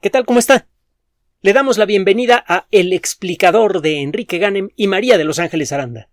[0.00, 0.26] ¿Qué tal?
[0.26, 0.68] ¿Cómo está?
[1.40, 5.72] Le damos la bienvenida a El explicador de Enrique Ganem y María de Los Ángeles
[5.72, 6.10] Aranda.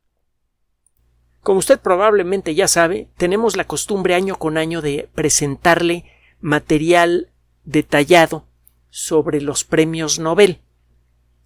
[1.42, 6.06] Como usted probablemente ya sabe, tenemos la costumbre año con año de presentarle
[6.40, 7.34] material
[7.66, 8.48] detallado
[8.90, 10.62] sobre los premios Nobel.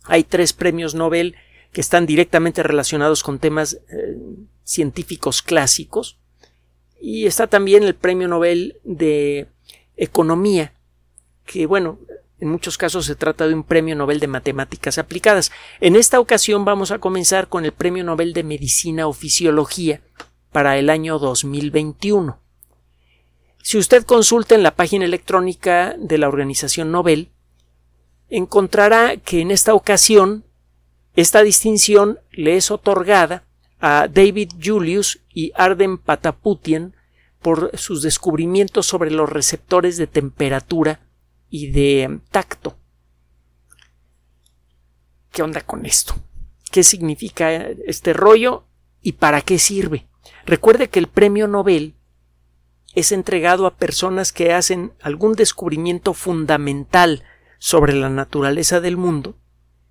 [0.04, 1.36] Hay tres premios Nobel
[1.72, 4.16] que están directamente relacionados con temas eh,
[4.64, 6.20] científicos clásicos
[7.02, 9.48] y está también el premio Nobel de
[9.96, 10.76] Economía,
[11.44, 12.00] que bueno,
[12.40, 15.52] en muchos casos se trata de un premio Nobel de Matemáticas aplicadas.
[15.80, 20.02] En esta ocasión vamos a comenzar con el premio Nobel de Medicina o Fisiología
[20.52, 22.40] para el año 2021.
[23.64, 27.32] Si usted consulta en la página electrónica de la organización Nobel,
[28.30, 30.46] encontrará que en esta ocasión
[31.16, 33.46] esta distinción le es otorgada
[33.80, 36.96] a David Julius y Arden Pataputian
[37.42, 41.07] por sus descubrimientos sobre los receptores de temperatura
[41.50, 42.78] y de tacto.
[45.32, 46.16] ¿Qué onda con esto?
[46.72, 48.66] ¿Qué significa este rollo
[49.02, 50.08] y para qué sirve?
[50.46, 51.96] Recuerde que el premio Nobel
[52.96, 57.24] es entregado a personas que hacen algún descubrimiento fundamental
[57.60, 59.38] sobre la naturaleza del mundo,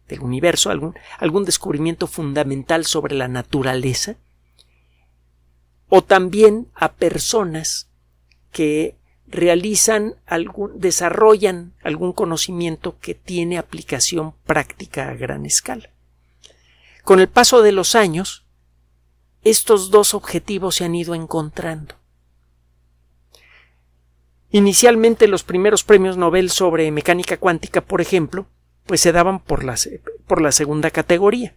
[0.09, 4.17] del universo, algún, algún descubrimiento fundamental sobre la naturaleza,
[5.89, 7.89] o también a personas
[8.51, 8.97] que
[9.29, 15.91] realizan algún, desarrollan algún conocimiento que tiene aplicación práctica a gran escala.
[17.03, 18.47] Con el paso de los años,
[19.43, 21.95] estos dos objetivos se han ido encontrando.
[24.51, 28.47] Inicialmente los primeros premios Nobel sobre mecánica cuántica, por ejemplo,
[28.87, 29.65] pues se daban por
[30.27, 31.57] por la segunda categoría,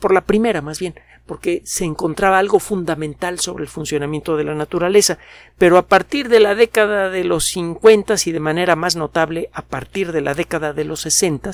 [0.00, 0.94] por la primera más bien,
[1.28, 5.18] porque se encontraba algo fundamental sobre el funcionamiento de la naturaleza,
[5.58, 9.62] pero a partir de la década de los 50 y de manera más notable a
[9.62, 11.52] partir de la década de los 60,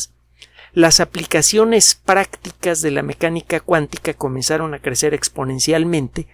[0.73, 6.29] las aplicaciones prácticas de la mecánica cuántica comenzaron a crecer exponencialmente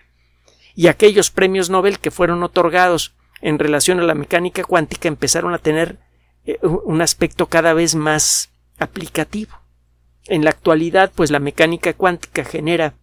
[0.77, 5.59] y aquellos premios Nobel que fueron otorgados en relación a la mecánica cuántica empezaron a
[5.59, 5.99] tener
[6.45, 9.59] eh, un aspecto cada vez más aplicativo.
[10.27, 12.95] En la actualidad, pues la mecánica cuántica genera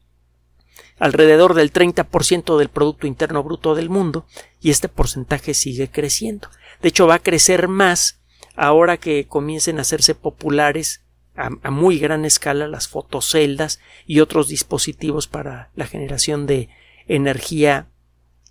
[1.00, 4.26] alrededor del 30% del Producto Interno Bruto del mundo
[4.62, 6.50] y este porcentaje sigue creciendo.
[6.82, 8.20] De hecho, va a crecer más
[8.56, 11.04] ahora que comiencen a hacerse populares
[11.36, 16.70] a, muy gran escala las fotoceldas y otros dispositivos para la generación de
[17.08, 17.88] energía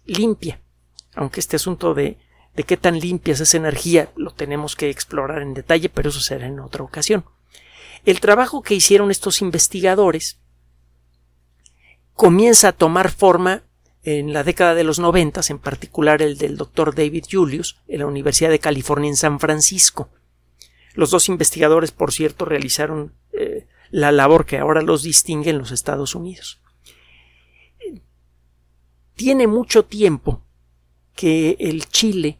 [0.04, 0.60] limpia.
[1.16, 2.18] Aunque este asunto de,
[2.54, 6.20] de qué tan limpia es esa energía lo tenemos que explorar en detalle, pero eso
[6.20, 7.24] será en otra ocasión.
[8.04, 10.38] El trabajo que hicieron estos investigadores
[12.16, 13.62] comienza a tomar forma
[14.02, 18.06] en la década de los noventas, en particular el del doctor David Julius, en la
[18.06, 20.08] Universidad de California en San Francisco.
[20.94, 25.72] Los dos investigadores, por cierto, realizaron eh, la labor que ahora los distingue en los
[25.72, 26.60] Estados Unidos.
[29.14, 30.42] Tiene mucho tiempo
[31.14, 32.38] que el Chile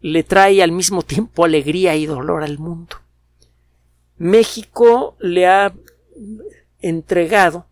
[0.00, 2.96] le trae al mismo tiempo alegría y dolor al mundo.
[4.16, 5.74] México le ha
[6.80, 7.66] entregado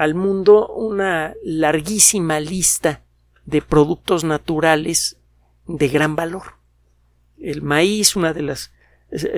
[0.00, 3.02] al mundo una larguísima lista
[3.44, 5.18] de productos naturales
[5.66, 6.54] de gran valor.
[7.38, 8.72] El maíz, una de las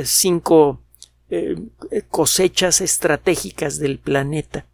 [0.04, 0.80] cinco
[1.30, 1.56] eh,
[2.10, 4.66] cosechas estratégicas del planeta,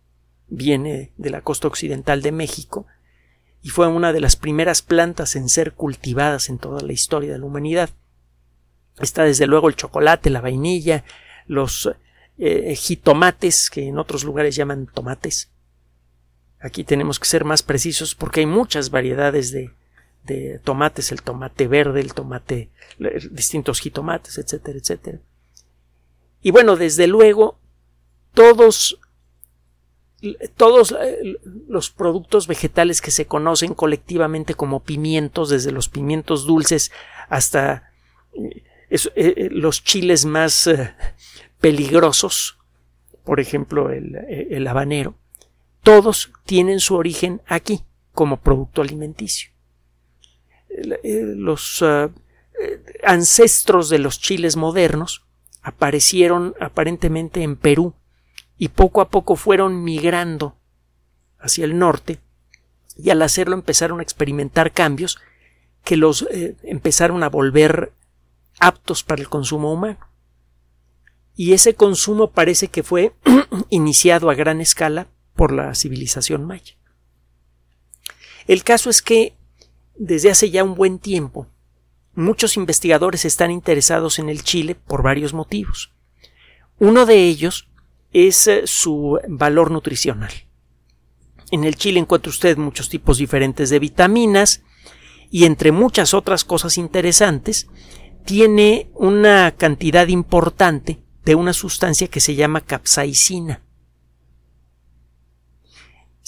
[0.48, 2.84] viene de la costa occidental de México
[3.62, 7.38] y fue una de las primeras plantas en ser cultivadas en toda la historia de
[7.38, 7.88] la humanidad.
[9.00, 11.04] Está desde luego el chocolate, la vainilla,
[11.46, 11.88] los
[12.36, 15.50] eh, jitomates, que en otros lugares llaman tomates,
[16.60, 19.70] Aquí tenemos que ser más precisos porque hay muchas variedades de,
[20.64, 22.68] tomates, el tomate verde, el tomate,
[23.30, 25.18] distintos jitomates, etcétera, etcétera.
[26.42, 27.58] Y bueno, desde luego,
[28.34, 29.00] todos,
[30.56, 36.90] todos eh, los productos vegetales que se conocen colectivamente como pimientos, desde los pimientos dulces
[37.28, 37.90] hasta
[38.34, 40.68] eh, eh, los chiles más
[41.60, 42.58] peligrosos,
[43.24, 45.16] por ejemplo, el habanero,
[45.88, 47.82] todos tienen su origen aquí
[48.12, 49.52] como producto alimenticio.
[51.02, 52.10] Los ah,
[52.60, 55.24] eh, ancestros de los chiles modernos
[55.62, 57.94] aparecieron aparentemente en Perú
[58.58, 60.58] y poco a poco fueron migrando
[61.38, 62.20] hacia el norte
[62.94, 65.18] y al hacerlo empezaron a experimentar cambios
[65.84, 67.94] que los eh, empezaron a volver
[68.60, 70.00] aptos para el consumo humano.
[71.34, 73.14] Y ese consumo parece que fue
[73.70, 75.06] iniciado a gran escala
[75.38, 76.74] por la civilización maya.
[78.48, 79.36] El caso es que
[79.94, 81.46] desde hace ya un buen tiempo
[82.16, 85.92] muchos investigadores están interesados en el chile por varios motivos.
[86.80, 87.68] Uno de ellos
[88.12, 90.32] es eh, su valor nutricional.
[91.52, 94.62] En el chile encuentra usted muchos tipos diferentes de vitaminas
[95.30, 97.68] y entre muchas otras cosas interesantes
[98.24, 103.62] tiene una cantidad importante de una sustancia que se llama capsaicina.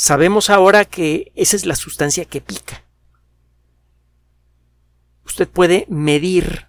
[0.03, 2.85] Sabemos ahora que esa es la sustancia que pica.
[5.27, 6.69] Usted puede medir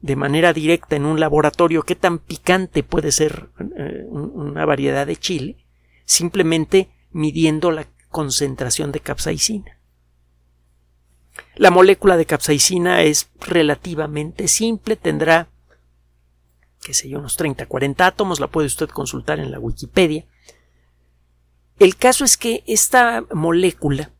[0.00, 5.14] de manera directa en un laboratorio qué tan picante puede ser eh, una variedad de
[5.14, 5.64] chile,
[6.06, 9.78] simplemente midiendo la concentración de capsaicina.
[11.54, 15.50] La molécula de capsaicina es relativamente simple, tendrá,
[16.80, 20.26] qué sé yo, unos 30, 40 átomos, la puede usted consultar en la Wikipedia.
[21.82, 24.12] El caso es que esta molécula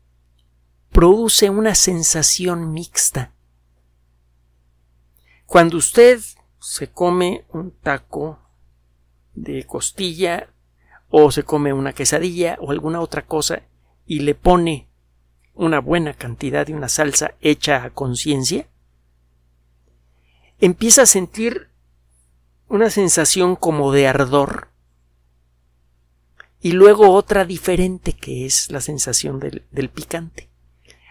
[0.91, 3.31] produce una sensación mixta.
[5.45, 6.19] Cuando usted
[6.59, 8.37] se come un taco
[9.33, 10.49] de costilla
[11.07, 13.63] o se come una quesadilla o alguna otra cosa
[14.05, 14.89] y le pone
[15.53, 18.67] una buena cantidad de una salsa hecha a conciencia,
[20.59, 21.69] empieza a sentir
[22.67, 24.72] una sensación como de ardor
[26.63, 30.49] y luego otra diferente que es la sensación del, picante.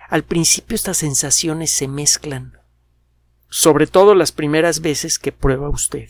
[0.08, 2.58] Al principio estas sensaciones se mezclan,
[3.50, 6.08] sobre todo las primeras veces que prueba usted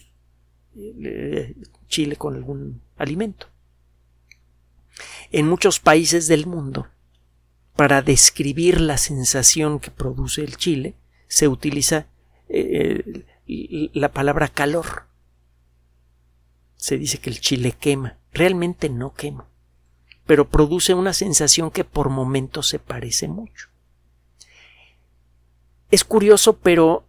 [0.77, 1.57] eh,
[1.89, 3.49] chile con algún alimento.
[5.33, 6.87] En muchos países del mundo
[7.75, 10.95] para describir la sensación que produce el chile
[11.27, 12.07] se utiliza
[12.49, 13.25] eh,
[13.93, 15.07] la palabra calor.
[16.83, 18.19] Se dice que el chile quema.
[18.33, 19.47] Realmente no quema,
[20.27, 23.69] pero produce una sensación que por momentos se parece mucho.
[25.93, 27.05] Es curioso, pero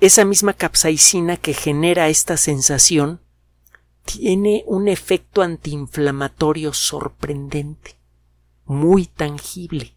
[0.00, 3.20] esa misma capsaicina que genera esta sensación
[4.04, 7.94] tiene un efecto antiinflamatorio sorprendente
[8.64, 9.94] muy tangible.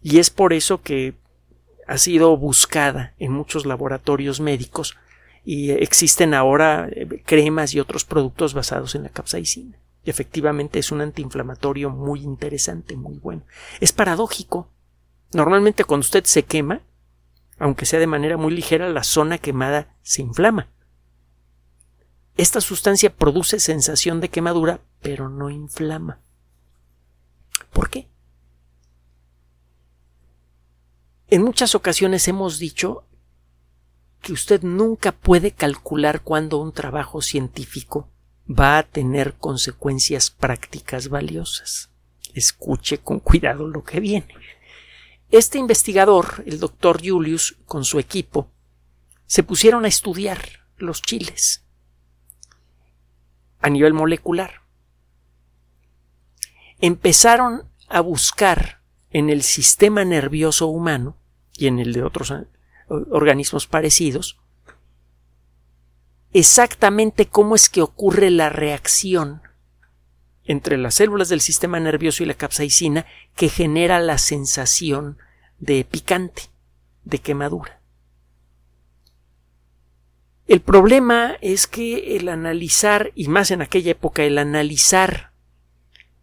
[0.00, 1.16] Y es por eso que
[1.88, 4.96] ha sido buscada en muchos laboratorios médicos
[5.44, 9.78] y existen ahora eh, cremas y otros productos basados en la capsaicina.
[10.04, 13.42] Efectivamente es un antiinflamatorio muy interesante, muy bueno.
[13.80, 14.68] Es paradójico.
[15.32, 16.82] Normalmente cuando usted se quema,
[17.58, 20.68] aunque sea de manera muy ligera, la zona quemada se inflama.
[22.36, 26.20] Esta sustancia produce sensación de quemadura, pero no inflama.
[27.72, 28.08] ¿Por qué?
[31.28, 33.04] En muchas ocasiones hemos dicho
[34.22, 38.08] que usted nunca puede calcular cuándo un trabajo científico
[38.48, 41.90] va a tener consecuencias prácticas valiosas.
[42.32, 44.34] Escuche con cuidado lo que viene.
[45.30, 48.48] Este investigador, el doctor Julius, con su equipo,
[49.26, 50.40] se pusieron a estudiar
[50.78, 51.62] los chiles
[53.62, 54.60] a nivel molecular
[56.80, 61.16] empezaron a buscar en el sistema nervioso humano
[61.56, 62.34] y en el de otros
[63.10, 64.38] organismos parecidos
[66.32, 69.42] exactamente cómo es que ocurre la reacción
[70.44, 73.06] entre las células del sistema nervioso y la capsaicina
[73.36, 75.18] que genera la sensación
[75.58, 76.44] de picante,
[77.04, 77.80] de quemadura.
[80.48, 85.32] El problema es que el analizar, y más en aquella época, el analizar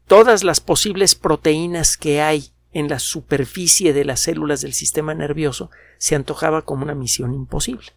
[0.07, 5.69] todas las posibles proteínas que hay en la superficie de las células del sistema nervioso
[5.97, 7.93] se antojaba como una misión imposible.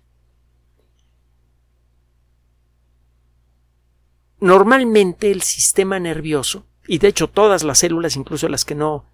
[4.40, 9.04] Normalmente el sistema nervioso, y de hecho todas las células, incluso las que no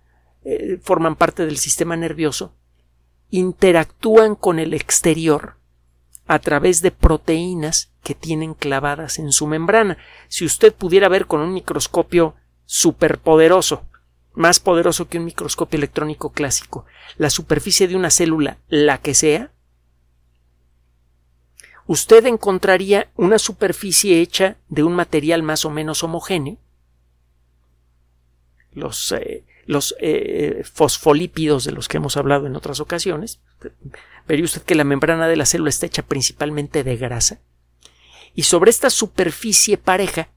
[0.42, 2.54] eh, forman parte del sistema nervioso,
[3.30, 5.56] interactúan con el exterior
[6.26, 9.98] a través de proteínas que tienen clavadas en su membrana.
[10.28, 12.34] Si usted pudiera ver con un microscopio
[12.64, 13.84] superpoderoso,
[14.38, 19.50] más poderoso que un microscopio electrónico clásico, la superficie de una célula, la que sea,
[21.86, 26.56] usted encontraría una superficie hecha de un material más o menos homogéneo,
[28.70, 33.40] los, eh, los eh, fosfolípidos de los que hemos hablado en otras ocasiones,
[34.28, 37.40] vería usted que la membrana de la célula está hecha principalmente de grasa,
[38.36, 40.28] y sobre esta superficie pareja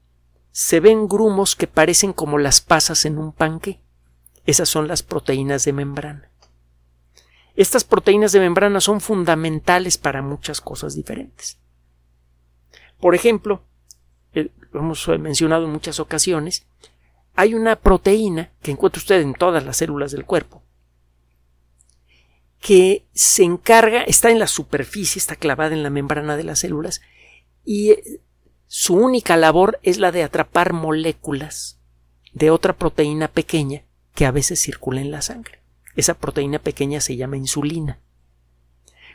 [0.50, 3.81] se ven grumos que parecen como las pasas en un panque.
[4.46, 6.30] Esas son las proteínas de membrana.
[7.54, 11.58] Estas proteínas de membrana son fundamentales para muchas cosas diferentes.
[12.98, 13.62] Por ejemplo,
[14.32, 16.66] eh, lo hemos mencionado en muchas ocasiones,
[17.34, 20.62] hay una proteína que encuentra usted en todas las células del cuerpo,
[22.60, 27.02] que se encarga, está en la superficie, está clavada en la membrana de las células
[27.64, 28.20] y eh,
[28.66, 31.78] su única labor es la de atrapar moléculas
[32.32, 35.60] de otra proteína pequeña que a veces circula en la sangre.
[35.96, 37.98] Esa proteína pequeña se llama insulina.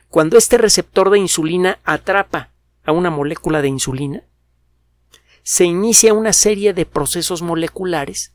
[0.09, 2.51] Cuando este receptor de insulina atrapa
[2.83, 4.23] a una molécula de insulina,
[5.43, 8.33] se inicia una serie de procesos moleculares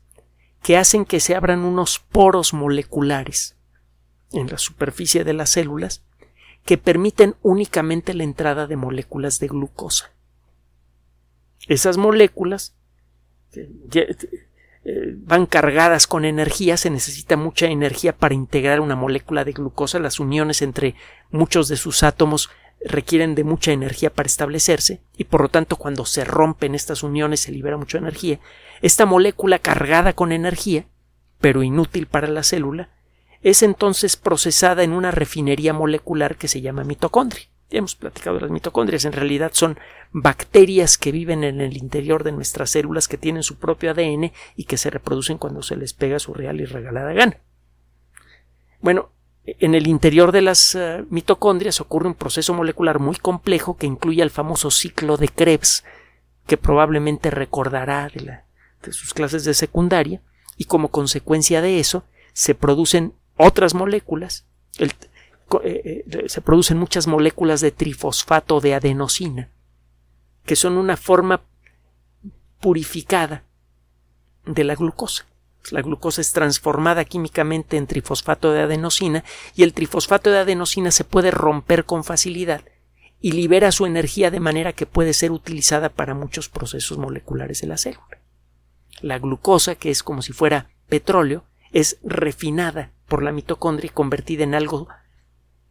[0.61, 3.55] que hacen que se abran unos poros moleculares
[4.31, 6.03] en la superficie de las células
[6.65, 10.11] que permiten únicamente la entrada de moléculas de glucosa.
[11.67, 12.75] Esas moléculas
[14.85, 19.99] eh, van cargadas con energía, se necesita mucha energía para integrar una molécula de glucosa,
[19.99, 20.95] las uniones entre
[21.31, 22.49] muchos de sus átomos
[22.83, 27.39] requieren de mucha energía para establecerse y por lo tanto cuando se rompen estas uniones
[27.39, 28.39] se libera mucha energía.
[28.81, 30.85] Esta molécula cargada con energía,
[31.39, 32.89] pero inútil para la célula,
[33.41, 37.52] es entonces procesada en una refinería molecular que se llama mitocondria.
[37.73, 39.79] Ya hemos platicado de las mitocondrias, en realidad son
[40.11, 44.65] bacterias que viven en el interior de nuestras células que tienen su propio ADN y
[44.65, 47.39] que se reproducen cuando se les pega su real y regalada gana.
[48.79, 49.09] Bueno,
[49.43, 54.21] en el interior de las eh, mitocondrias ocurre un proceso molecular muy complejo que incluye
[54.21, 55.83] el famoso ciclo de Krebs,
[56.45, 58.41] que probablemente recordará de,
[58.83, 60.21] de sus clases de secundaria,
[60.57, 62.03] y como consecuencia de eso
[62.33, 64.45] se producen otras moléculas,
[64.77, 64.93] el,
[65.63, 69.49] eh, eh, se producen muchas moléculas de trifosfato de adenosina,
[70.45, 71.41] que son una forma
[72.59, 73.43] purificada
[74.45, 75.25] de la glucosa.
[75.71, 79.23] La glucosa es transformada químicamente en trifosfato de adenosina
[79.55, 82.63] y el trifosfato de adenosina se puede romper con facilidad
[83.21, 87.67] y libera su energía de manera que puede ser utilizada para muchos procesos moleculares de
[87.67, 88.19] la célula.
[89.01, 94.43] La glucosa, que es como si fuera petróleo, es refinada por la mitocondria y convertida
[94.43, 94.89] en algo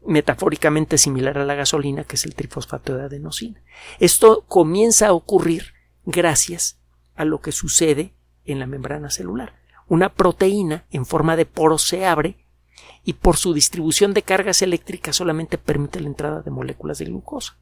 [0.06, 3.62] metafóricamente similar a la gasolina, que es el trifosfato de adenosina.
[3.99, 6.78] Esto comienza a ocurrir gracias
[7.14, 9.54] a lo que sucede en la membrana celular.
[9.88, 12.47] Una proteína en forma de poro se abre
[13.04, 17.59] y por su distribución de cargas eléctricas solamente permite la entrada de moléculas de glucosa.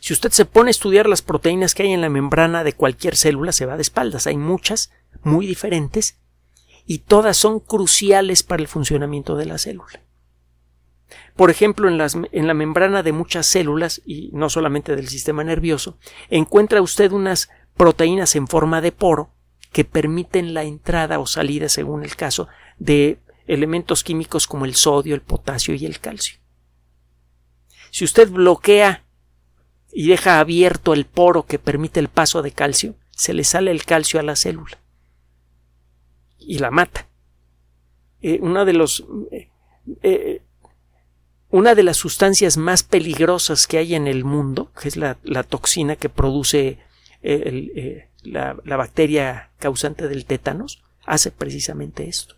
[0.00, 3.16] Si usted se pone a estudiar las proteínas que hay en la membrana de cualquier
[3.16, 4.26] célula, se va de espaldas.
[4.26, 6.18] Hay muchas, muy diferentes,
[6.86, 10.00] y todas son cruciales para el funcionamiento de la célula.
[11.36, 15.98] Por ejemplo, en, la membrana de muchas células, y no solamente del sistema nervioso,
[16.28, 19.30] encuentra usted unas proteínas en forma de poro
[19.72, 22.48] que permiten la entrada o salida, según el caso,
[22.78, 26.38] de elementos químicos como el sodio, el potasio y el calcio.
[27.90, 29.04] Si usted bloquea
[29.92, 33.84] y deja abierto el poro que permite el paso de calcio, se le sale el
[33.84, 34.78] calcio a la célula
[36.38, 37.08] y la mata.
[38.20, 39.48] Eh, una de los eh,
[40.02, 40.42] eh,
[41.50, 45.14] una de las sustancias más peligrosas que hay en el mundo, que es la,
[45.48, 46.78] toxina que produce
[47.22, 52.36] eh, eh, la, la, bacteria causante del tétanos, hace precisamente esto.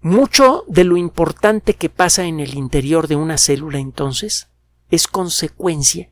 [0.00, 4.48] Mucho de lo importante que pasa en el interior de una célula entonces
[4.90, 6.10] es consecuencia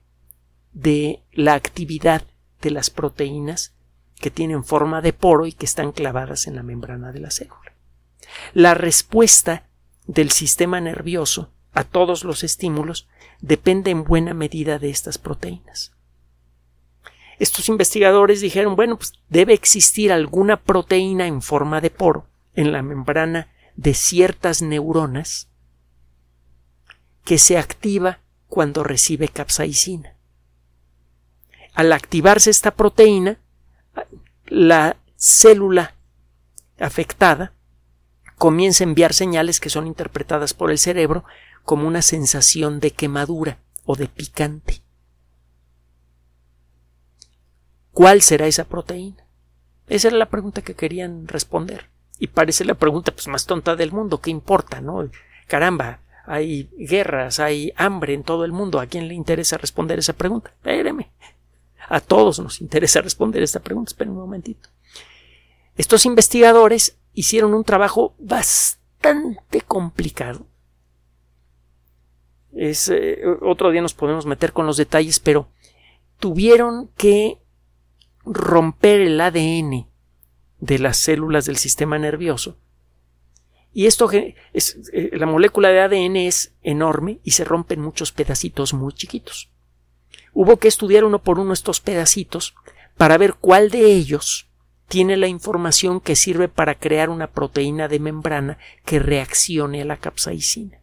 [0.72, 2.22] de la actividad
[2.60, 3.74] de las proteínas
[4.20, 7.74] que tienen forma de poro y que están clavadas en la membrana de la célula.
[8.52, 9.66] La respuesta
[10.11, 13.09] del sistema nervioso a todos los estímulos
[13.40, 15.93] depende en buena medida de estas proteínas.
[17.38, 22.83] Estos investigadores dijeron, bueno, pues debe existir alguna proteína en forma de poro en la
[22.83, 25.49] membrana de ciertas neuronas
[27.25, 30.17] que se activa cuando recibe capsaicina.
[31.73, 33.38] Al activarse esta proteína,
[34.47, 35.95] la célula
[36.81, 37.52] afectada
[38.40, 41.25] comienza a enviar señales que son interpretadas por el cerebro
[41.62, 44.80] como una sensación de quemadura o de picante.
[47.92, 49.26] ¿Cuál será esa proteína?
[49.88, 51.90] Esa era la pregunta que querían responder.
[52.18, 54.23] Y parece la pregunta pues, más tonta del mundo.
[54.23, 55.06] ¿Qué importa, no?
[55.47, 58.80] Caramba, hay guerras, hay hambre en todo el mundo.
[58.80, 60.49] ¿A quién le interesa responder esa pregunta?
[60.49, 61.11] Espéreme.
[61.90, 63.90] A todos nos interesa responder esta pregunta.
[63.90, 64.70] Esperen un momentito.
[65.76, 70.47] Estos investigadores hicieron un trabajo bastante complicado.
[72.52, 75.49] Es, eh, otro día nos podemos meter con los detalles, pero
[76.19, 77.38] tuvieron que
[78.25, 79.87] romper el ADN
[80.59, 82.57] de las células del sistema nervioso.
[83.73, 84.11] Y esto
[84.52, 88.93] es, eh, la molécula de ADN es enorme y se rompe en muchos pedacitos muy
[88.93, 89.49] chiquitos.
[90.33, 92.55] Hubo que estudiar uno por uno estos pedacitos
[92.97, 94.50] para ver cuál de ellos
[94.90, 99.97] tiene la información que sirve para crear una proteína de membrana que reaccione a la
[99.97, 100.80] capsaicina.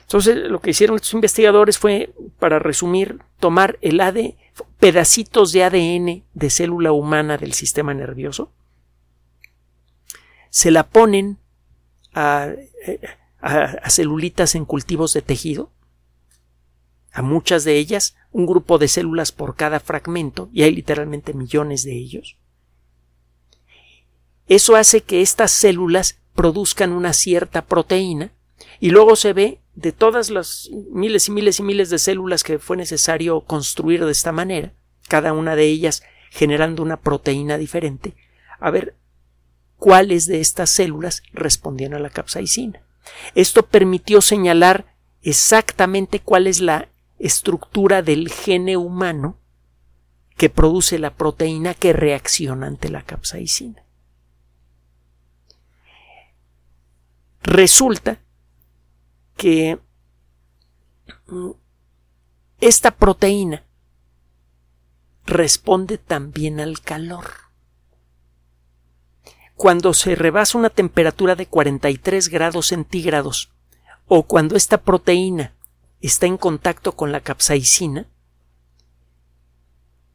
[0.00, 4.36] Entonces, lo que hicieron estos investigadores fue, para resumir, tomar el AD,
[4.78, 8.50] pedacitos de ADN de célula humana del sistema nervioso,
[10.48, 11.36] se la ponen
[12.14, 12.48] a,
[13.42, 15.70] a celulitas en cultivos de tejido,
[17.12, 21.84] a muchas de ellas, un grupo de células por cada fragmento, y hay literalmente millones
[21.84, 22.36] de ellos.
[24.46, 28.32] Eso hace que estas células produzcan una cierta proteína
[28.80, 32.58] y luego se ve de todas las miles y miles y miles de células que
[32.58, 34.72] fue necesario construir de esta manera,
[35.08, 38.14] cada una de ellas generando una proteína diferente,
[38.58, 38.96] a ver
[39.76, 42.82] cuáles de estas células respondían a la capsaicina.
[43.34, 46.89] Esto permitió señalar exactamente cuál es la
[47.20, 49.36] estructura del gene humano
[50.36, 53.84] que produce la proteína que reacciona ante la capsaicina.
[57.42, 58.20] Resulta
[59.36, 59.78] que
[61.26, 61.50] mm,
[62.60, 63.64] esta proteína
[65.26, 67.26] responde también al calor.
[69.54, 73.52] Cuando se rebasa una temperatura de 43 grados centígrados
[74.06, 75.54] o cuando esta proteína
[76.08, 78.06] está en contacto con la capsaicina,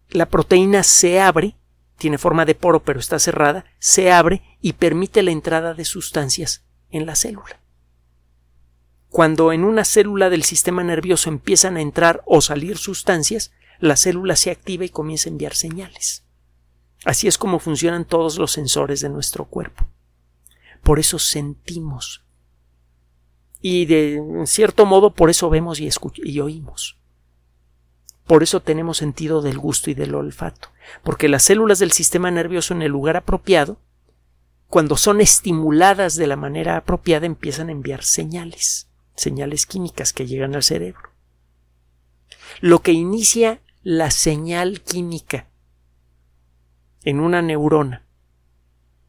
[0.10, 1.56] la proteína se abre,
[1.98, 6.64] tiene forma de poro pero está cerrada, se abre y permite la entrada de sustancias
[6.90, 7.60] en la célula.
[9.10, 14.36] Cuando en una célula del sistema nervioso empiezan a entrar o salir sustancias, la célula
[14.36, 16.26] se activa y comienza a enviar señales.
[17.06, 19.88] Así es como funcionan todos los sensores de nuestro cuerpo.
[20.82, 22.25] Por eso sentimos
[23.68, 27.00] y de cierto modo por eso vemos y, y oímos.
[28.28, 30.70] Por eso tenemos sentido del gusto y del olfato,
[31.02, 33.80] porque las células del sistema nervioso en el lugar apropiado,
[34.68, 40.54] cuando son estimuladas de la manera apropiada, empiezan a enviar señales, señales químicas que llegan
[40.54, 41.10] al cerebro.
[42.62, 45.48] Lo que inicia la señal química
[47.04, 48.06] en una neurona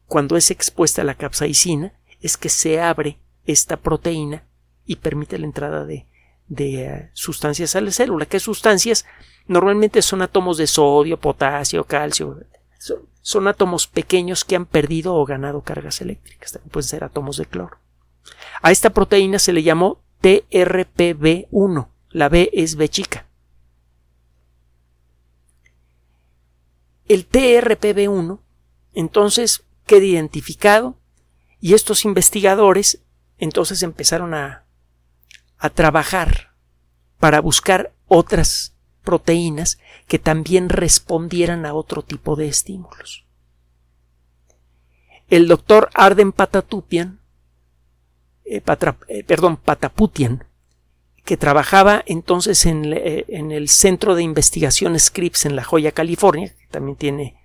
[0.07, 4.43] cuando es expuesta a la capsaicina es que se abre esta proteína
[4.85, 6.05] y permite la entrada de,
[6.55, 8.25] eh, sustancias a la célula.
[8.25, 9.05] ¿Qué sustancias?
[9.47, 12.39] Normalmente son átomos de sodio, potasio, calcio.
[13.21, 16.59] Son, átomos pequeños que han perdido o ganado cargas eléctricas.
[16.71, 17.77] Pueden ser átomos de cloro.
[18.61, 21.87] A esta proteína se le llamó TRPV1.
[22.11, 23.25] La B es B chica.
[27.07, 28.39] El TRPV1
[28.93, 30.97] entonces queda identificado
[31.61, 33.01] y estos investigadores
[33.37, 34.67] entonces empezaron a
[35.57, 36.53] a trabajar
[37.19, 43.25] para buscar otras proteínas que también respondieran a otro tipo de estímulos.
[45.29, 47.19] El doctor Arden Patatupian,
[48.45, 48.61] eh,
[49.07, 50.45] eh, perdón, Pataputian,
[51.25, 56.53] que trabajaba entonces en, eh, en, el Centro de Investigación Scripps en La Joya, California,
[56.57, 57.35] que también tiene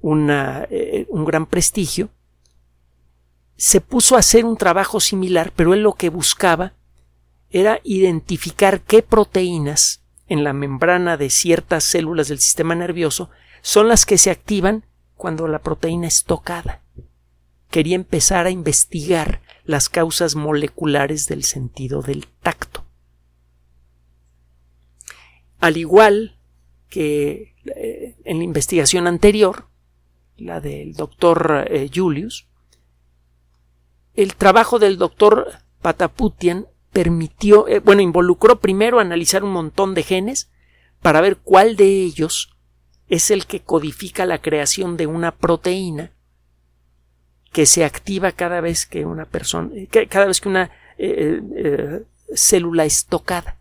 [0.00, 0.68] una,
[1.08, 2.10] un gran prestigio,
[3.56, 6.74] se puso a hacer un trabajo similar, pero él lo que buscaba
[7.50, 13.30] era identificar qué proteínas en la membrana de ciertas células del sistema nervioso
[13.62, 14.84] son las que se activan
[15.16, 16.82] cuando la proteína es tocada.
[17.70, 22.84] Quería empezar a investigar las causas moleculares del sentido del tacto.
[25.60, 26.36] Al igual
[26.88, 29.66] que eh, en la investigación anterior,
[30.36, 32.46] la del doctor eh, Julius,
[34.14, 40.50] el trabajo del doctor Pataputian permitió, eh, bueno, involucró primero analizar un montón de genes
[41.02, 42.56] para ver cuál de ellos
[43.08, 46.12] es el que codifica la creación de una proteína
[47.52, 49.70] que se activa cada vez que una persona,
[50.08, 53.58] cada vez que una eh, eh, célula es tocada,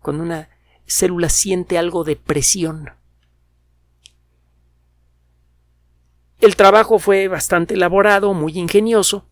[0.00, 0.48] cuando una
[0.86, 2.90] célula siente algo de presión.
[6.40, 9.26] El trabajo fue bastante elaborado, muy ingenioso.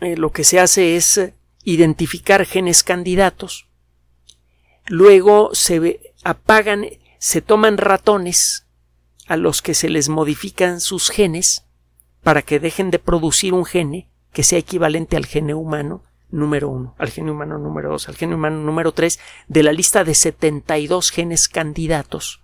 [0.00, 1.32] Lo que se hace es
[1.64, 3.68] identificar genes candidatos,
[4.86, 6.86] luego se apagan,
[7.18, 8.66] se toman ratones
[9.26, 11.64] a los que se les modifican sus genes
[12.22, 16.94] para que dejen de producir un gene que sea equivalente al gene humano número uno,
[16.98, 21.10] al gene humano número dos, al gene humano número tres, de la lista de 72
[21.10, 22.42] genes candidatos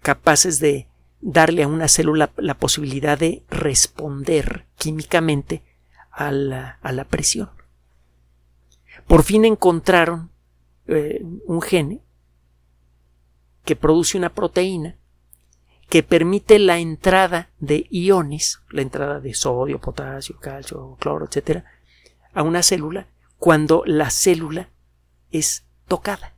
[0.00, 0.86] capaces de
[1.20, 5.62] darle a una célula la posibilidad de responder químicamente
[6.18, 7.50] a la, a la presión
[9.08, 10.30] por fin encontraron
[10.86, 12.02] eh, un gene
[13.64, 14.96] que produce una proteína
[15.88, 21.64] que permite la entrada de iones, la entrada de sodio, potasio, calcio, cloro, etcétera,
[22.34, 24.68] a una célula cuando la célula
[25.30, 26.34] es tocada.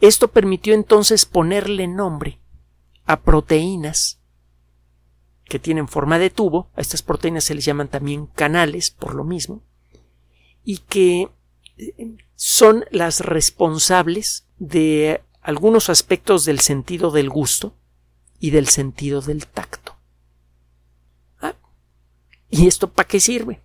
[0.00, 2.38] Esto permitió entonces ponerle nombre
[3.04, 4.20] a proteínas
[5.52, 9.22] que tienen forma de tubo, a estas proteínas se les llaman también canales por lo
[9.22, 9.60] mismo,
[10.64, 11.28] y que
[11.76, 17.74] eh, son las responsables de algunos aspectos del sentido del gusto
[18.40, 19.94] y del sentido del tacto.
[21.42, 21.54] Ah,
[22.48, 23.60] ¿Y esto para qué sirve?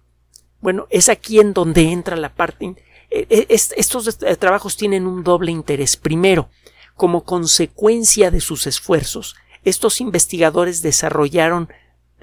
[0.59, 2.65] Bueno, es aquí en donde entra la parte.
[3.09, 5.95] Eh, eh, estos trabajos tienen un doble interés.
[5.95, 6.49] Primero,
[6.97, 11.67] como consecuencia de sus esfuerzos, estos investigadores desarrollaron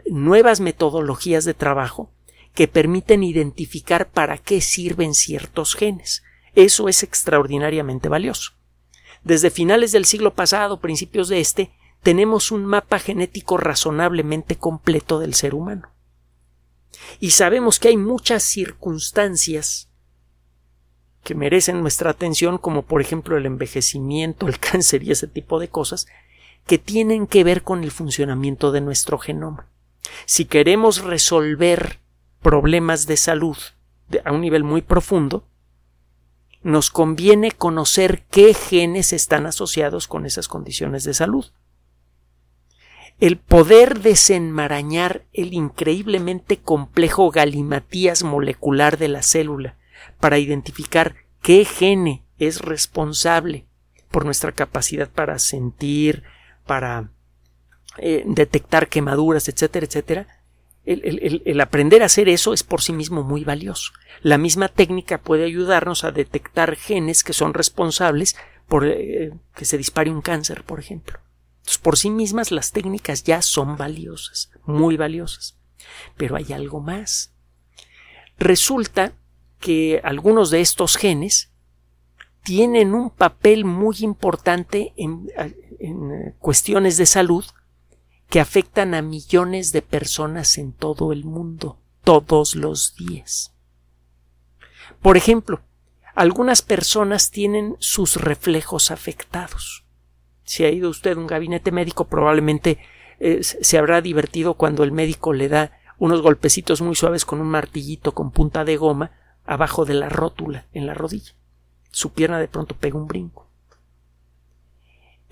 [0.06, 2.10] nuevas metodologías de trabajo
[2.54, 6.22] que permiten identificar para qué sirven ciertos genes.
[6.54, 8.52] Eso es extraordinariamente valioso.
[9.24, 11.70] Desde finales del siglo pasado, principios de este,
[12.02, 15.90] tenemos un mapa genético razonablemente completo del ser humano.
[17.20, 19.90] Y sabemos que hay muchas circunstancias
[21.22, 25.68] que merecen nuestra atención, como por ejemplo el envejecimiento, el cáncer y ese tipo de
[25.68, 26.06] cosas,
[26.66, 29.68] que tienen que ver con el funcionamiento de nuestro genoma.
[30.26, 32.00] Si queremos resolver
[32.40, 33.56] problemas de salud
[34.24, 35.46] a un nivel muy profundo,
[36.62, 41.46] nos conviene conocer qué genes están asociados con esas condiciones de salud.
[43.20, 49.76] El poder desenmarañar el increíblemente complejo galimatías molecular de la célula
[50.20, 53.66] para identificar qué gene es responsable
[54.10, 56.24] por nuestra capacidad para sentir,
[56.66, 57.10] para
[57.98, 60.26] eh, detectar quemaduras, etcétera, etcétera,
[60.86, 63.92] el, aprender a hacer eso es por sí mismo muy valioso.
[64.20, 68.36] La misma técnica puede ayudarnos a detectar genes que son responsables
[68.68, 71.20] por eh, que se dispare un cáncer, por ejemplo.
[71.82, 75.56] Por sí mismas las técnicas ya son valiosas, muy valiosas.
[76.16, 77.32] Pero hay algo más.
[78.38, 79.12] Resulta
[79.58, 81.50] que algunos de estos genes
[82.42, 85.30] tienen un papel muy importante en,
[85.84, 87.44] en cuestiones de salud
[88.28, 93.54] que afectan a millones de personas en todo el mundo todos los días.
[95.00, 95.60] Por ejemplo,
[96.14, 99.84] algunas personas tienen sus reflejos afectados.
[100.44, 102.78] Si ha ido usted a un gabinete médico, probablemente
[103.18, 107.48] eh, se habrá divertido cuando el médico le da unos golpecitos muy suaves con un
[107.48, 109.12] martillito con punta de goma
[109.44, 111.32] abajo de la rótula en la rodilla.
[111.90, 113.48] Su pierna de pronto pega un brinco.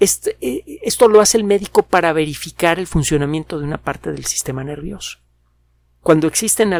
[0.02, 4.24] Este, eh, esto lo hace el médico para verificar el funcionamiento de una parte del
[4.24, 5.20] sistema nervioso.
[6.00, 6.72] Cuando existen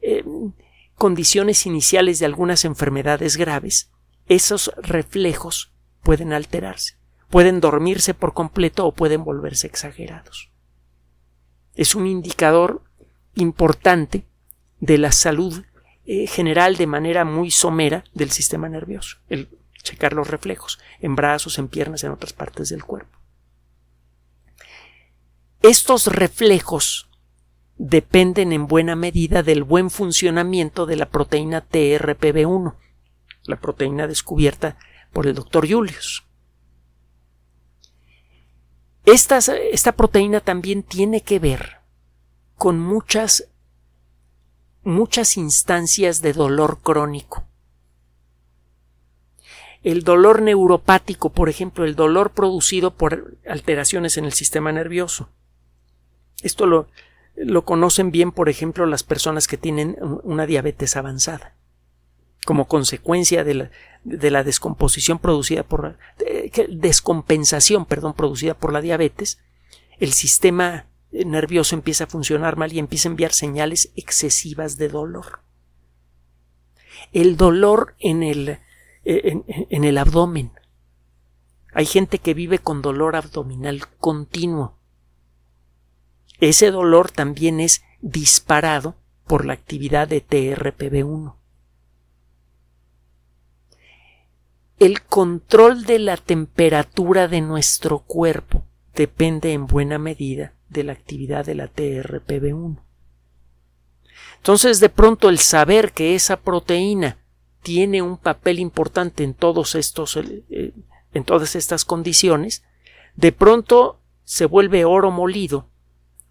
[0.00, 0.24] eh,
[0.94, 3.90] condiciones iniciales de algunas enfermedades graves,
[4.30, 6.96] esos reflejos pueden alterarse,
[7.28, 10.50] pueden dormirse por completo o pueden volverse exagerados.
[11.74, 12.82] Es un indicador
[13.34, 14.24] importante
[14.80, 15.64] de la salud
[16.06, 19.18] eh, general de manera muy somera del sistema nervioso,
[19.84, 23.16] checar los reflejos, en brazos, en piernas, en otras partes del cuerpo.
[25.62, 27.08] Estos reflejos
[27.76, 32.74] dependen en buena medida del buen funcionamiento de la proteína TRPV1,
[33.44, 34.76] la proteína descubierta
[35.12, 36.24] por el doctor Julius.
[39.04, 41.78] Esta, esta proteína también tiene que ver
[42.56, 43.48] con muchas
[44.82, 47.44] muchas instancias de dolor crónico
[49.84, 55.28] el dolor neuropático, por ejemplo, el dolor producido por alteraciones en el sistema nervioso.
[56.42, 56.88] Esto lo,
[57.36, 61.54] lo conocen bien, por ejemplo, las personas que tienen una diabetes avanzada,
[62.46, 63.70] como consecuencia de la,
[64.04, 65.98] de la descomposición producida por
[66.68, 69.38] descompensación, perdón, producida por la diabetes,
[69.98, 75.40] el sistema nervioso empieza a funcionar mal y empieza a enviar señales excesivas de dolor.
[77.12, 78.58] El dolor en el
[79.04, 80.52] en, el abdomen.
[81.72, 84.78] Hay gente que vive con dolor abdominal continuo.
[86.40, 91.36] Ese dolor también es disparado por la actividad de TRPV1.
[94.78, 98.64] El control de la temperatura de nuestro cuerpo
[98.94, 102.82] depende en buena medida de la actividad de la TRPV1.
[104.36, 107.23] Entonces, de pronto, el saber que esa proteína
[107.64, 110.72] tiene un papel importante en todos estos eh,
[111.12, 112.62] en todas estas condiciones,
[113.16, 115.68] de pronto se vuelve oro molido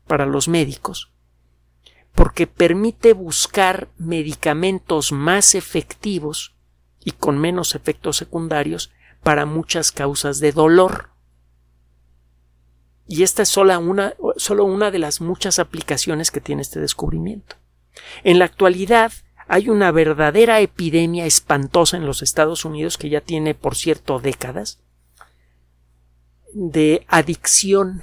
[0.08, 1.14] para los médicos
[2.14, 6.56] porque permite buscar medicamentos más efectivos
[7.04, 8.92] y con menos efectos secundarios
[9.24, 11.10] para muchas causas de dolor.
[13.08, 17.56] Y esta es solo una, solo una de las muchas aplicaciones que tiene este descubrimiento.
[18.24, 19.12] En la actualidad
[19.54, 24.80] hay una verdadera epidemia espantosa en los Estados Unidos que ya tiene, por cierto, décadas
[26.56, 28.02] de adicción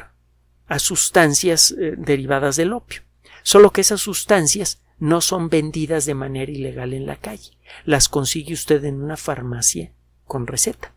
[0.68, 3.02] a sustancias eh, derivadas del opio.
[3.42, 7.58] Solo que esas sustancias no son vendidas de manera ilegal en la calle.
[7.84, 9.90] Las consigue usted en una farmacia
[10.26, 10.94] con receta.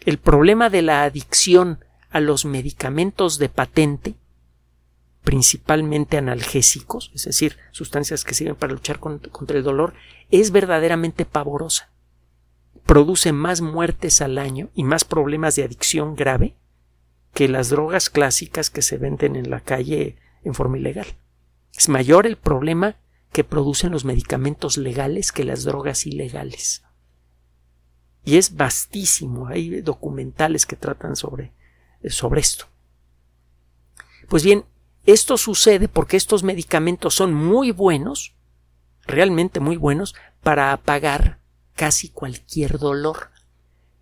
[0.00, 4.16] El problema de la adicción a los medicamentos de patente,
[5.22, 9.94] principalmente analgésicos, es decir, sustancias que sirven para luchar contra el dolor,
[10.30, 11.90] es verdaderamente pavorosa.
[12.86, 16.56] Produce más muertes al año y más problemas de adicción grave
[17.34, 21.06] que las drogas clásicas que se venden en la calle en forma ilegal.
[21.76, 22.96] Es mayor el problema
[23.32, 26.82] que producen los medicamentos legales que las drogas ilegales.
[28.24, 29.46] Y es vastísimo.
[29.46, 31.52] Hay documentales que tratan sobre,
[32.08, 32.66] sobre esto.
[34.28, 34.64] Pues bien,
[35.06, 38.34] esto sucede porque estos medicamentos son muy buenos,
[39.06, 41.38] realmente muy buenos, para apagar
[41.74, 43.30] casi cualquier dolor,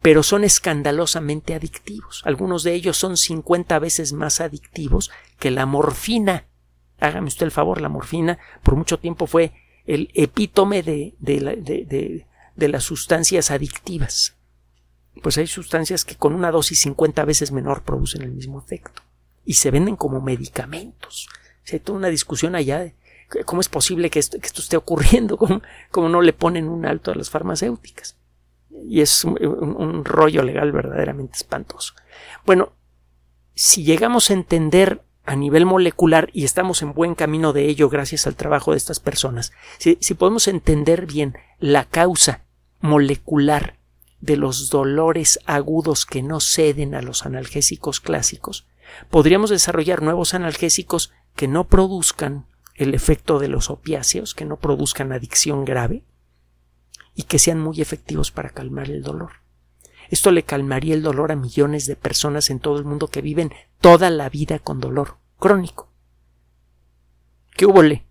[0.03, 2.23] pero son escandalosamente adictivos.
[2.25, 6.47] Algunos de ellos son 50 veces más adictivos que la morfina.
[6.99, 9.53] Hágame usted el favor, la morfina por mucho tiempo fue
[9.87, 14.37] el epítome de, de, de las sustancias adictivas.
[15.23, 19.03] Pues hay sustancias que con una dosis 50 veces menor producen el mismo efecto
[19.49, 21.27] y se venden como medicamentos.
[21.73, 22.95] hay toda una discusión allá de
[23.47, 25.39] cómo es posible que esto, esté ocurriendo,
[25.91, 28.19] cómo, no le ponen un alto a las farmacéuticas.
[28.87, 31.95] Y es un rollo legal verdaderamente espantoso.
[32.45, 32.73] Bueno,
[33.55, 38.27] si llegamos a entender a nivel molecular, y estamos en buen camino de ello gracias
[38.27, 42.45] al trabajo de estas personas, si, podemos entender bien la causa
[42.81, 43.79] molecular
[44.21, 48.67] de los dolores agudos que no ceden a los analgésicos clásicos,
[49.11, 55.13] podríamos desarrollar nuevos analgésicos que no produzcan el efecto de los opiáceos, que no produzcan
[55.13, 56.05] adicción grave
[57.15, 59.33] y que sean muy efectivos para calmar el dolor.
[60.11, 63.53] Esto le calmaría el dolor a millones de personas en todo el mundo que viven
[63.81, 65.91] toda la vida con dolor crónico.
[67.57, 68.07] ¿Qué hubo le?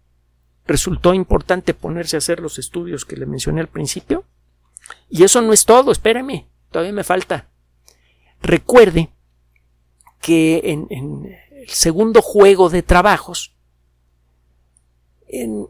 [0.68, 4.26] ¿Resultó importante ponerse a hacer los estudios que le mencioné al principio?
[5.10, 7.50] Y eso no es todo, espéreme, todavía me falta.
[8.42, 9.10] Recuerde
[10.28, 13.56] que en, el segundo juego de trabajos,
[15.26, 15.70] en,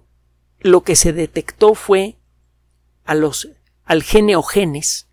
[0.61, 2.17] lo que se detectó fue
[3.05, 3.49] a los,
[3.85, 5.09] al genes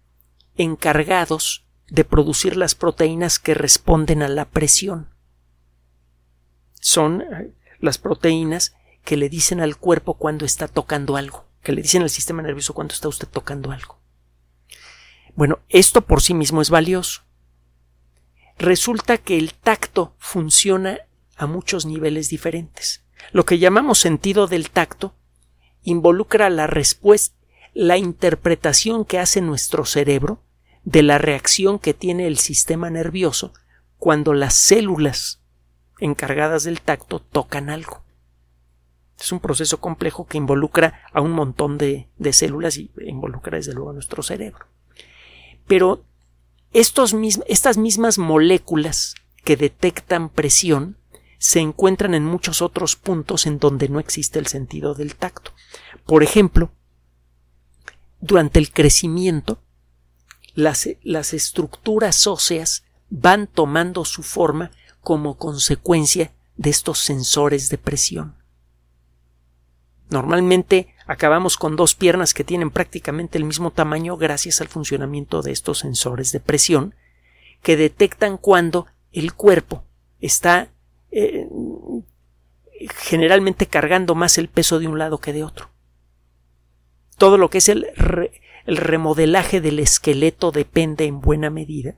[0.57, 5.11] encargados de producir las proteínas que responden a la presión.
[6.81, 11.83] Son eh, las proteínas que le dicen al cuerpo cuando está tocando algo, que le
[11.83, 13.99] dicen al sistema nervioso cuando está usted tocando algo.
[15.35, 17.25] Bueno, esto por sí mismo es valioso.
[18.59, 20.99] Resulta que el tacto funciona
[21.37, 23.05] a muchos niveles diferentes.
[23.33, 25.15] Lo que llamamos sentido del tacto
[25.83, 27.37] involucra la respuesta,
[27.73, 30.41] la interpretación que hace nuestro cerebro
[30.85, 33.53] de la reacción que tiene el sistema nervioso
[33.99, 35.41] cuando las células
[35.99, 38.05] encargadas del tacto tocan algo.
[39.19, 43.91] Es un proceso complejo que involucra a un montón de, células y involucra desde luego
[43.91, 44.67] a nuestro cerebro.
[45.67, 46.05] Pero
[46.75, 47.15] estos
[47.47, 50.99] estas mismas moléculas que detectan presión
[51.39, 55.53] se encuentran en muchos otros puntos en donde no existe el sentido del tacto.
[56.05, 56.73] Por ejemplo,
[58.21, 59.63] durante el crecimiento,
[60.55, 68.37] las, las estructuras óseas van tomando su forma como consecuencia de estos sensores de presión.
[70.11, 75.53] Normalmente acabamos con dos piernas que tienen prácticamente el mismo tamaño gracias al funcionamiento de
[75.53, 76.95] estos sensores de presión
[77.63, 79.85] que detectan cuando el cuerpo
[80.21, 80.69] está
[81.11, 81.47] eh,
[82.97, 85.71] generalmente cargando más el peso de un lado que de otro.
[87.17, 87.87] Todo lo que es el,
[88.67, 91.95] el remodelaje del esqueleto depende en buena medida,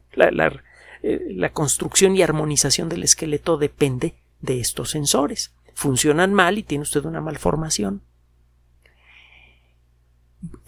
[1.02, 5.54] eh, la construcción y armonización del esqueleto depende de estos sensores.
[5.74, 8.02] Funcionan mal y tiene usted una malformación.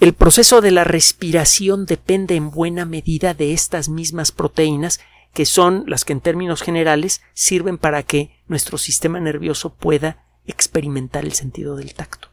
[0.01, 5.01] El proceso de la respiración depende en buena medida de estas mismas proteínas
[5.35, 11.25] que son las que en términos generales sirven para que nuestro sistema nervioso pueda experimentar
[11.25, 12.29] el sentido del tacto.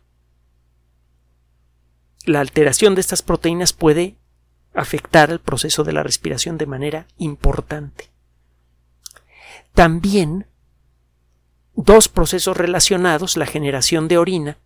[2.26, 4.18] La alteración de estas proteínas puede
[4.74, 8.10] afectar el proceso de la respiración de manera importante.
[9.74, 10.48] También
[11.76, 14.58] dos procesos relacionados, la generación de orina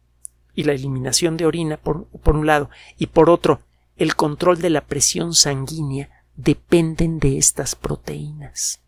[0.60, 3.62] y la eliminación de orina por, por un lado y por otro
[3.96, 8.82] el control de la presión sanguínea dependen de estas proteínas.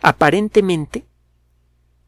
[0.00, 1.04] Aparentemente,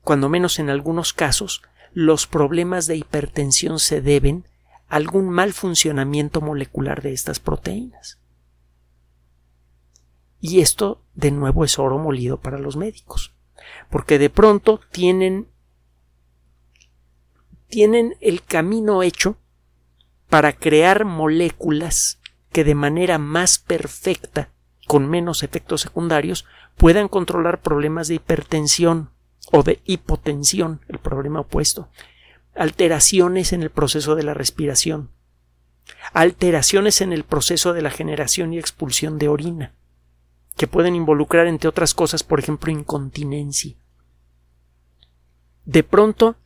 [0.00, 1.60] cuando menos en algunos casos,
[1.92, 4.46] los problemas de hipertensión se deben
[4.88, 8.18] a algún mal funcionamiento molecular de estas proteínas.
[10.40, 13.34] Y esto, de nuevo, es oro molido para los médicos,
[13.90, 15.51] porque de pronto tienen
[17.72, 19.38] tienen el camino hecho
[20.28, 22.20] para crear moléculas
[22.52, 24.50] que de manera más perfecta,
[24.86, 26.44] con menos efectos secundarios,
[26.76, 29.08] puedan controlar problemas de hipertensión
[29.50, 31.88] o de hipotensión, el problema opuesto,
[32.54, 35.08] alteraciones en el proceso de la respiración,
[36.12, 39.72] alteraciones en el proceso de la generación y expulsión de orina,
[40.58, 43.76] que pueden involucrar, entre otras cosas, por ejemplo, incontinencia.
[45.64, 46.36] De pronto,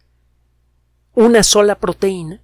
[1.16, 2.42] una sola proteína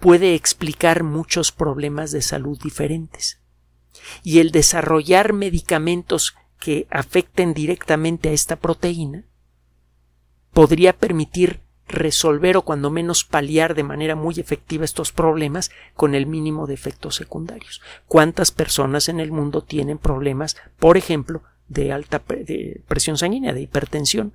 [0.00, 3.40] puede explicar muchos problemas de salud diferentes.
[4.24, 9.26] Y el desarrollar medicamentos que afecten directamente a esta proteína
[10.52, 16.26] podría permitir resolver o cuando menos paliar de manera muy efectiva estos problemas con el
[16.26, 17.80] mínimo de efectos secundarios.
[18.08, 22.20] ¿Cuántas personas en el mundo tienen problemas, por ejemplo, de alta
[22.88, 24.34] presión sanguínea, de hipertensión?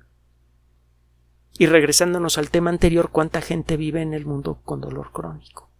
[1.58, 5.70] Y regresándonos al tema anterior, ¿cuánta gente vive en el mundo con dolor crónico?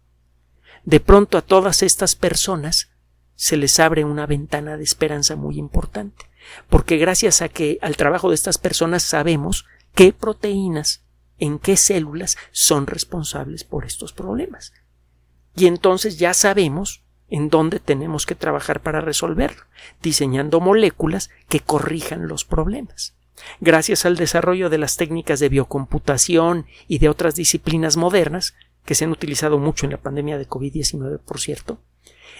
[0.83, 2.89] De pronto a todas estas personas
[3.35, 6.25] se les abre una ventana de esperanza muy importante,
[6.69, 11.03] porque gracias a que al trabajo de estas personas sabemos qué proteínas,
[11.37, 14.73] en qué células son responsables por estos problemas.
[15.55, 19.63] Y entonces ya sabemos en dónde tenemos que trabajar para resolverlo,
[20.01, 23.16] diseñando moléculas que corrijan los problemas.
[23.59, 29.05] Gracias al desarrollo de las técnicas de biocomputación y de otras disciplinas modernas, que se
[29.05, 31.79] han utilizado mucho en la pandemia de COVID-19, por cierto,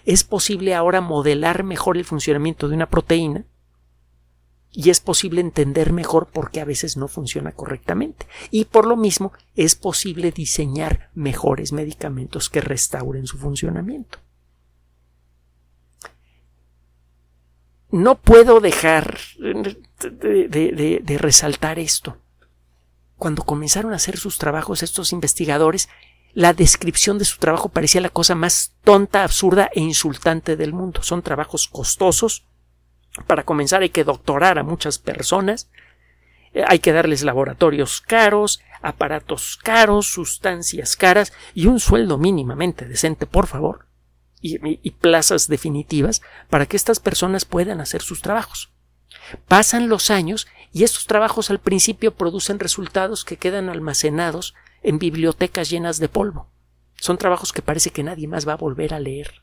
[0.05, 3.45] es posible ahora modelar mejor el funcionamiento de una proteína
[4.71, 8.27] y es posible entender mejor por qué a veces no funciona correctamente.
[8.51, 14.19] Y por lo mismo es posible diseñar mejores medicamentos que restauren su funcionamiento.
[17.97, 22.17] No puedo dejar de, resaltar esto.
[23.17, 25.89] Cuando comenzaron a hacer sus trabajos estos investigadores,
[26.35, 31.01] la descripción de su trabajo parecía la cosa más tonta, absurda e insultante del mundo.
[31.01, 32.45] Son trabajos costosos.
[33.25, 35.67] Para comenzar hay que doctorar a muchas personas.
[36.53, 43.25] Eh, hay que darles laboratorios caros, aparatos caros, sustancias caras y un sueldo mínimamente decente,
[43.25, 43.86] por favor.
[44.47, 48.71] Y plazas definitivas para que estas personas puedan hacer sus trabajos.
[49.47, 55.69] Pasan los años y estos trabajos al principio producen resultados que quedan almacenados en bibliotecas
[55.69, 56.49] llenas de polvo.
[56.95, 59.41] Son trabajos que parece que nadie más va a volver a leer.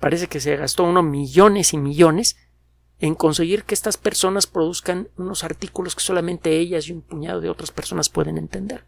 [0.00, 2.36] Parece que se gastó uno millones y millones
[3.00, 7.50] en conseguir que estas personas produzcan unos artículos que solamente ellas y un puñado de
[7.50, 8.84] otras personas pueden entender.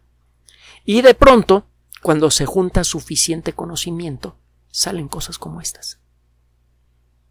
[0.83, 1.65] Y de pronto,
[2.01, 4.35] cuando se junta suficiente conocimiento,
[4.69, 5.99] salen cosas como estas.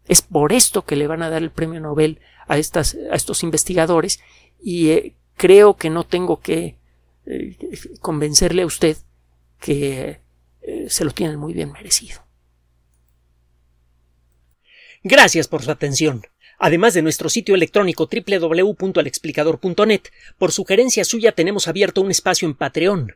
[0.07, 3.43] Es por esto que le van a dar el premio Nobel a, estas, a estos
[3.43, 4.19] investigadores
[4.61, 6.77] y eh, creo que no tengo que
[7.25, 7.57] eh,
[7.99, 8.97] convencerle a usted
[9.59, 10.21] que
[10.61, 12.21] eh, se lo tienen muy bien merecido.
[15.03, 16.23] Gracias por su atención.
[16.59, 20.01] Además de nuestro sitio electrónico www.alexplicador.net,
[20.37, 23.15] por sugerencia suya tenemos abierto un espacio en Patreon,